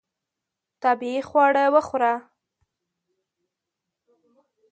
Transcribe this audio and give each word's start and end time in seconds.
طبیعي 0.83 1.21
خواړه 1.29 1.65
وخوره. 1.75 2.13